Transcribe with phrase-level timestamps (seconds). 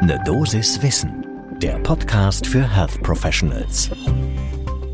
[0.00, 1.26] Ne Dosis Wissen,
[1.60, 3.90] der Podcast für Health Professionals.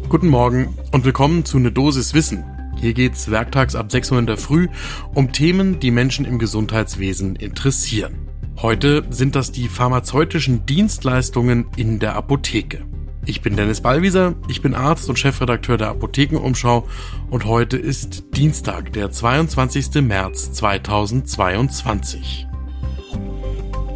[0.09, 2.43] Guten Morgen und willkommen zu Ne Dosis Wissen.
[2.81, 4.69] Hier geht's werktags ab 6 Uhr in der Früh
[5.13, 8.31] um Themen, die Menschen im Gesundheitswesen interessieren.
[8.63, 12.87] Heute sind das die pharmazeutischen Dienstleistungen in der Apotheke.
[13.27, 16.89] Ich bin Dennis Ballwieser, ich bin Arzt und Chefredakteur der Apothekenumschau
[17.29, 20.03] und heute ist Dienstag, der 22.
[20.03, 22.47] März 2022.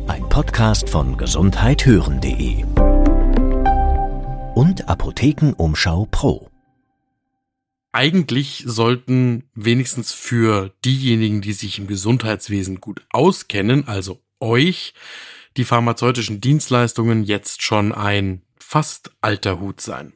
[0.09, 2.65] Ein Podcast von gesundheithören.de
[4.55, 6.49] und Apothekenumschau Pro.
[7.93, 14.95] Eigentlich sollten wenigstens für diejenigen, die sich im Gesundheitswesen gut auskennen, also euch,
[15.59, 20.15] die pharmazeutischen Dienstleistungen jetzt schon ein fast alter Hut sein.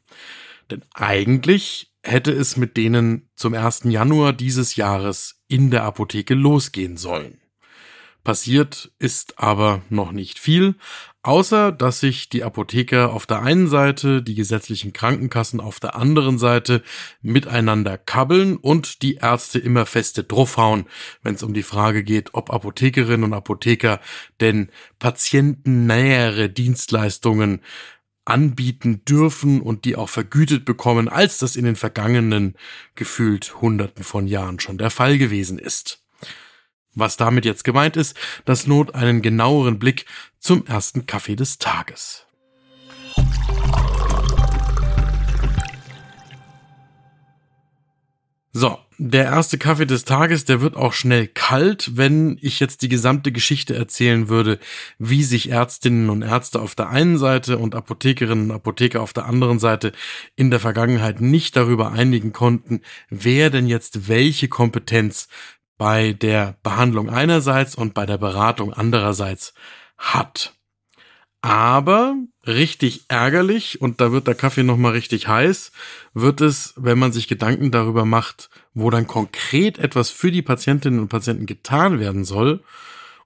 [0.70, 3.82] Denn eigentlich hätte es mit denen zum 1.
[3.84, 7.41] Januar dieses Jahres in der Apotheke losgehen sollen.
[8.24, 10.76] Passiert ist aber noch nicht viel,
[11.22, 16.38] außer dass sich die Apotheker auf der einen Seite, die gesetzlichen Krankenkassen auf der anderen
[16.38, 16.82] Seite
[17.20, 20.86] miteinander kabbeln und die Ärzte immer feste draufhauen,
[21.24, 24.00] wenn es um die Frage geht, ob Apothekerinnen und Apotheker
[24.40, 27.60] denn patientennähere Dienstleistungen
[28.24, 32.56] anbieten dürfen und die auch vergütet bekommen, als das in den vergangenen
[32.94, 36.01] gefühlt Hunderten von Jahren schon der Fall gewesen ist.
[36.94, 40.06] Was damit jetzt gemeint ist, das not einen genaueren Blick
[40.38, 42.26] zum ersten Kaffee des Tages.
[48.54, 52.90] So, der erste Kaffee des Tages, der wird auch schnell kalt, wenn ich jetzt die
[52.90, 54.58] gesamte Geschichte erzählen würde,
[54.98, 59.24] wie sich Ärztinnen und Ärzte auf der einen Seite und Apothekerinnen und Apotheker auf der
[59.24, 59.92] anderen Seite
[60.36, 65.28] in der Vergangenheit nicht darüber einigen konnten, wer denn jetzt welche Kompetenz
[65.82, 69.52] bei der Behandlung einerseits und bei der Beratung andererseits
[69.98, 70.54] hat.
[71.40, 72.14] Aber
[72.46, 75.72] richtig ärgerlich, und da wird der Kaffee nochmal richtig heiß,
[76.14, 81.00] wird es, wenn man sich Gedanken darüber macht, wo dann konkret etwas für die Patientinnen
[81.00, 82.62] und Patienten getan werden soll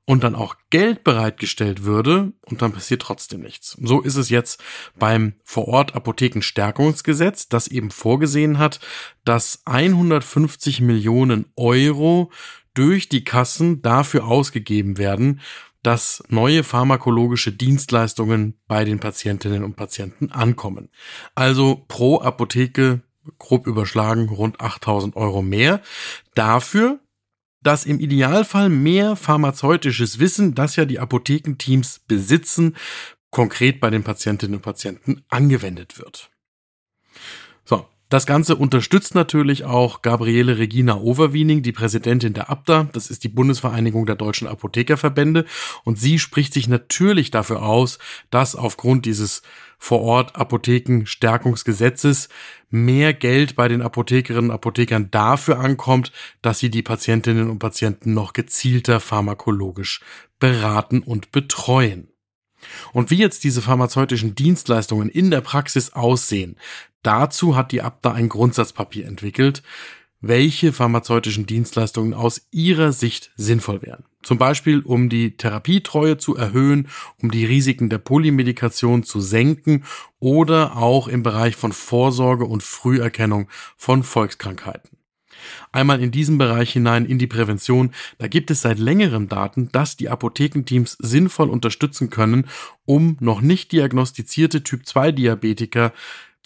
[0.06, 3.76] und dann auch Geld bereitgestellt würde und dann passiert trotzdem nichts.
[3.82, 4.62] So ist es jetzt
[4.98, 8.80] beim Vorort Apothekenstärkungsgesetz, das eben vorgesehen hat,
[9.24, 12.30] dass 150 Millionen Euro
[12.72, 15.40] durch die Kassen dafür ausgegeben werden,
[15.82, 20.88] dass neue pharmakologische Dienstleistungen bei den Patientinnen und Patienten ankommen.
[21.34, 23.02] Also pro Apotheke
[23.38, 25.80] grob überschlagen rund 8000 Euro mehr.
[26.34, 27.00] Dafür,
[27.66, 32.76] dass im Idealfall mehr pharmazeutisches Wissen, das ja die Apothekenteams besitzen,
[33.30, 36.30] konkret bei den Patientinnen und Patienten angewendet wird.
[37.64, 43.24] So, das Ganze unterstützt natürlich auch Gabriele Regina Overwiening, die Präsidentin der ABDA, das ist
[43.24, 45.44] die Bundesvereinigung der deutschen Apothekerverbände,
[45.84, 47.98] und sie spricht sich natürlich dafür aus,
[48.30, 49.42] dass aufgrund dieses
[49.78, 52.28] vor Ort Apothekenstärkungsgesetzes
[52.70, 56.12] mehr Geld bei den Apothekerinnen und Apothekern dafür ankommt,
[56.42, 60.00] dass sie die Patientinnen und Patienten noch gezielter pharmakologisch
[60.38, 62.08] beraten und betreuen.
[62.92, 66.56] Und wie jetzt diese pharmazeutischen Dienstleistungen in der Praxis aussehen,
[67.02, 69.62] dazu hat die Abda ein Grundsatzpapier entwickelt,
[70.20, 74.04] welche pharmazeutischen Dienstleistungen aus ihrer Sicht sinnvoll wären.
[74.22, 76.88] Zum Beispiel, um die Therapietreue zu erhöhen,
[77.22, 79.84] um die Risiken der Polymedikation zu senken
[80.18, 84.95] oder auch im Bereich von Vorsorge und Früherkennung von Volkskrankheiten.
[85.72, 89.96] Einmal in diesen Bereich hinein in die Prävention, da gibt es seit längerem Daten, dass
[89.96, 92.46] die Apothekenteams sinnvoll unterstützen können,
[92.84, 95.92] um noch nicht diagnostizierte Typ 2 Diabetiker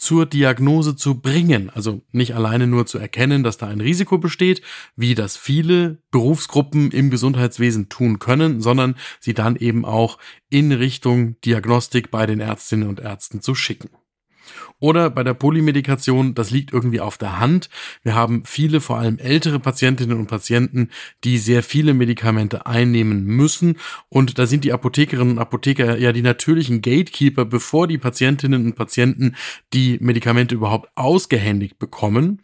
[0.00, 1.68] zur Diagnose zu bringen.
[1.68, 4.62] Also nicht alleine nur zu erkennen, dass da ein Risiko besteht,
[4.96, 10.18] wie das viele Berufsgruppen im Gesundheitswesen tun können, sondern sie dann eben auch
[10.48, 13.90] in Richtung Diagnostik bei den Ärztinnen und Ärzten zu schicken.
[14.78, 17.68] Oder bei der Polymedikation, das liegt irgendwie auf der Hand.
[18.02, 20.88] Wir haben viele, vor allem ältere Patientinnen und Patienten,
[21.24, 23.76] die sehr viele Medikamente einnehmen müssen.
[24.08, 28.76] Und da sind die Apothekerinnen und Apotheker ja die natürlichen Gatekeeper, bevor die Patientinnen und
[28.76, 29.36] Patienten
[29.72, 32.40] die Medikamente überhaupt ausgehändigt bekommen.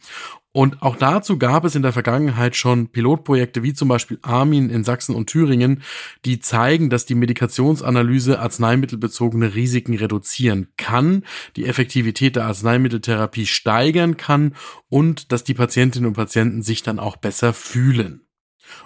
[0.57, 4.85] Und auch dazu gab es in der Vergangenheit schon Pilotprojekte wie zum Beispiel Armin in
[4.85, 5.83] Sachsen und Thüringen,
[6.25, 11.25] die zeigen, dass die Medikationsanalyse arzneimittelbezogene Risiken reduzieren kann,
[11.57, 14.55] die Effektivität der Arzneimitteltherapie steigern kann
[14.89, 18.26] und dass die Patientinnen und Patienten sich dann auch besser fühlen.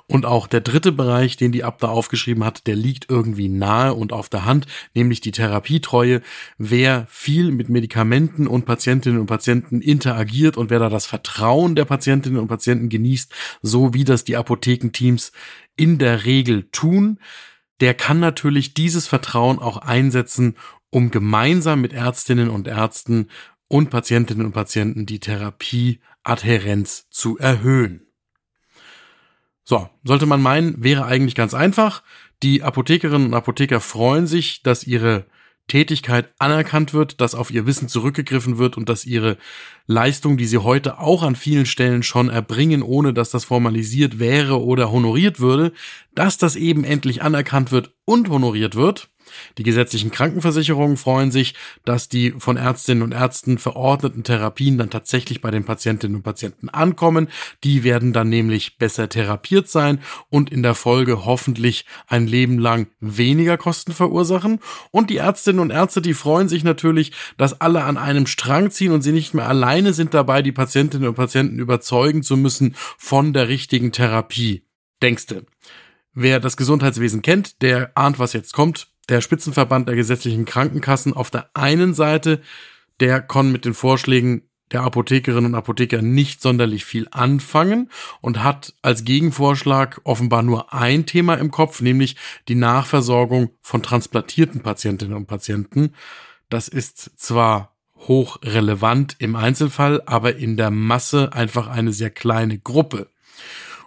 [0.06, 4.12] Und auch der dritte Bereich, den die Abda aufgeschrieben hat, der liegt irgendwie nahe und
[4.12, 6.20] auf der Hand, nämlich die Therapietreue.
[6.58, 11.84] Wer viel mit Medikamenten und Patientinnen und Patienten interagiert und wer da das Vertrauen der
[11.84, 13.32] Patientinnen und Patienten genießt,
[13.62, 15.32] so wie das die Apothekenteams
[15.76, 17.18] in der Regel tun,
[17.80, 20.56] der kann natürlich dieses Vertrauen auch einsetzen,
[20.90, 23.28] um gemeinsam mit Ärztinnen und Ärzten
[23.68, 28.09] und Patientinnen und Patienten die Therapieadhärenz zu erhöhen.
[29.70, 32.02] So, sollte man meinen, wäre eigentlich ganz einfach.
[32.42, 35.26] Die Apothekerinnen und Apotheker freuen sich, dass ihre
[35.68, 39.36] Tätigkeit anerkannt wird, dass auf ihr Wissen zurückgegriffen wird und dass ihre
[39.86, 44.60] Leistung, die sie heute auch an vielen Stellen schon erbringen, ohne dass das formalisiert wäre
[44.60, 45.72] oder honoriert würde,
[46.16, 49.09] dass das eben endlich anerkannt wird und honoriert wird.
[49.58, 51.54] Die gesetzlichen Krankenversicherungen freuen sich,
[51.84, 56.68] dass die von Ärztinnen und Ärzten verordneten Therapien dann tatsächlich bei den Patientinnen und Patienten
[56.68, 57.28] ankommen.
[57.64, 62.88] Die werden dann nämlich besser therapiert sein und in der Folge hoffentlich ein Leben lang
[63.00, 64.60] weniger Kosten verursachen.
[64.90, 68.92] Und die Ärztinnen und Ärzte, die freuen sich natürlich, dass alle an einem Strang ziehen
[68.92, 73.32] und sie nicht mehr alleine sind dabei, die Patientinnen und Patienten überzeugen zu müssen von
[73.32, 74.64] der richtigen Therapie.
[75.02, 75.46] Denkste.
[76.12, 81.30] Wer das Gesundheitswesen kennt, der ahnt, was jetzt kommt der Spitzenverband der gesetzlichen Krankenkassen auf
[81.30, 82.40] der einen Seite,
[83.00, 84.42] der kann mit den Vorschlägen
[84.72, 87.90] der Apothekerinnen und Apotheker nicht sonderlich viel anfangen
[88.20, 92.16] und hat als Gegenvorschlag offenbar nur ein Thema im Kopf, nämlich
[92.46, 95.94] die Nachversorgung von transplantierten Patientinnen und Patienten.
[96.48, 103.08] Das ist zwar hochrelevant im Einzelfall, aber in der Masse einfach eine sehr kleine Gruppe.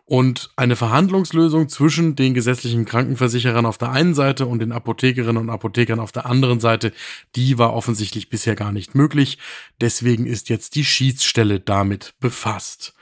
[0.06, 5.50] Und eine Verhandlungslösung zwischen den gesetzlichen Krankenversicherern auf der einen Seite und den Apothekerinnen und
[5.50, 6.92] Apothekern auf der anderen Seite,
[7.38, 9.38] die war offensichtlich bisher gar nicht möglich.
[9.80, 12.94] Deswegen ist jetzt die Schiedsstelle damit befasst.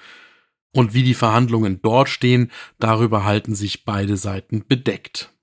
[0.74, 5.34] Und wie die Verhandlungen dort stehen, darüber halten sich beide Seiten bedeckt.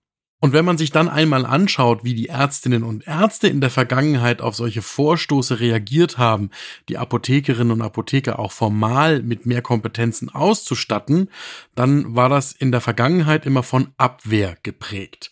[0.41, 4.41] Und wenn man sich dann einmal anschaut, wie die Ärztinnen und Ärzte in der Vergangenheit
[4.41, 6.51] auf solche Vorstoße reagiert haben,
[6.89, 11.29] die Apothekerinnen und Apotheker auch formal mit mehr Kompetenzen auszustatten,
[11.75, 15.31] dann war das in der Vergangenheit immer von Abwehr geprägt.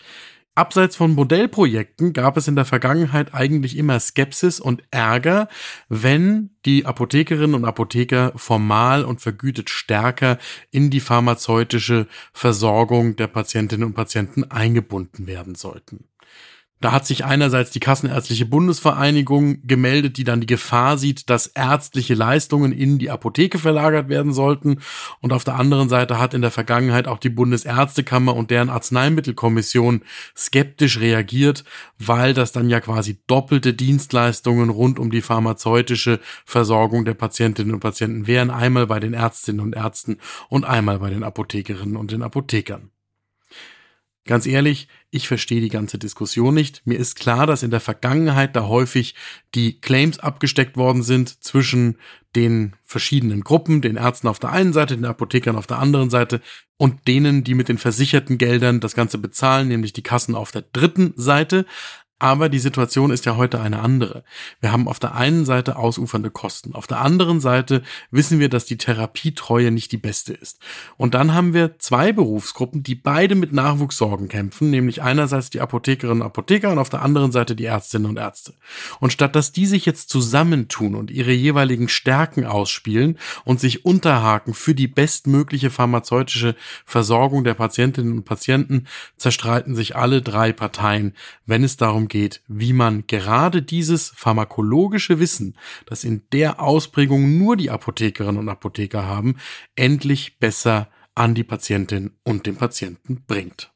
[0.56, 5.48] Abseits von Modellprojekten gab es in der Vergangenheit eigentlich immer Skepsis und Ärger,
[5.90, 10.38] wenn die Apothekerinnen und Apotheker formal und vergütet stärker
[10.70, 16.08] in die pharmazeutische Versorgung der Patientinnen und Patienten eingebunden werden sollten.
[16.82, 22.12] Da hat sich einerseits die Kassenärztliche Bundesvereinigung gemeldet, die dann die Gefahr sieht, dass ärztliche
[22.12, 24.80] Leistungen in die Apotheke verlagert werden sollten.
[25.22, 30.02] Und auf der anderen Seite hat in der Vergangenheit auch die Bundesärztekammer und deren Arzneimittelkommission
[30.36, 31.64] skeptisch reagiert,
[31.98, 37.80] weil das dann ja quasi doppelte Dienstleistungen rund um die pharmazeutische Versorgung der Patientinnen und
[37.80, 40.18] Patienten wären, einmal bei den Ärztinnen und Ärzten
[40.50, 42.90] und einmal bei den Apothekerinnen und den Apothekern.
[44.26, 46.82] Ganz ehrlich, ich verstehe die ganze Diskussion nicht.
[46.84, 49.14] Mir ist klar, dass in der Vergangenheit da häufig
[49.54, 51.98] die Claims abgesteckt worden sind zwischen
[52.34, 56.42] den verschiedenen Gruppen, den Ärzten auf der einen Seite, den Apothekern auf der anderen Seite
[56.76, 60.62] und denen, die mit den versicherten Geldern das Ganze bezahlen, nämlich die Kassen auf der
[60.62, 61.64] dritten Seite.
[62.18, 64.24] Aber die Situation ist ja heute eine andere.
[64.60, 66.74] Wir haben auf der einen Seite ausufernde Kosten.
[66.74, 70.58] Auf der anderen Seite wissen wir, dass die Therapietreue nicht die beste ist.
[70.96, 76.22] Und dann haben wir zwei Berufsgruppen, die beide mit Nachwuchssorgen kämpfen, nämlich einerseits die Apothekerinnen
[76.22, 78.54] und Apotheker und auf der anderen Seite die Ärztinnen und Ärzte.
[78.98, 84.54] Und statt dass die sich jetzt zusammentun und ihre jeweiligen Stärken ausspielen und sich unterhaken
[84.54, 88.86] für die bestmögliche pharmazeutische Versorgung der Patientinnen und Patienten,
[89.18, 91.14] zerstreiten sich alle drei Parteien,
[91.44, 91.76] wenn es
[92.08, 98.48] geht, wie man gerade dieses pharmakologische Wissen, das in der Ausprägung nur die Apothekerinnen und
[98.48, 99.36] Apotheker haben,
[99.74, 103.72] endlich besser an die Patientin und den Patienten bringt.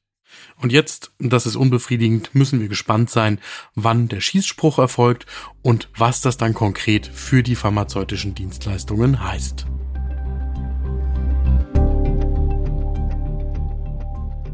[0.57, 3.41] Und jetzt, das ist unbefriedigend, müssen wir gespannt sein,
[3.75, 5.27] wann der Schießspruch erfolgt
[5.63, 9.67] und was das dann konkret für die pharmazeutischen Dienstleistungen heißt.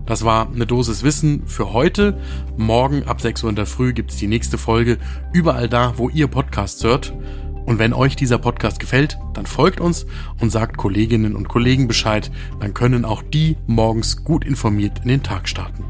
[0.07, 2.19] Das war eine Dosis Wissen für heute.
[2.57, 4.99] Morgen ab 6 Uhr in der Früh gibt's die nächste Folge.
[5.33, 7.13] Überall da, wo ihr Podcasts hört.
[7.67, 10.07] Und wenn euch dieser Podcast gefällt, dann folgt uns
[10.41, 12.31] und sagt Kolleginnen und Kollegen Bescheid.
[12.61, 15.85] Dann können auch die morgens gut informiert in den Tag starten.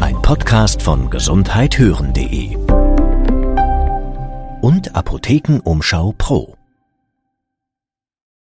[0.00, 2.56] Ein Podcast von gesundheithören.de
[4.60, 6.56] und Apothekenumschau Pro.